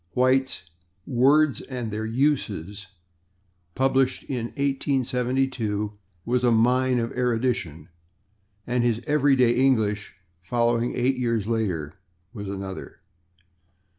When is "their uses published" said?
1.91-4.23